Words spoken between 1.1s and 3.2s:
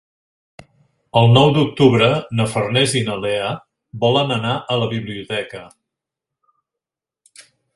El nou d'octubre na Farners i na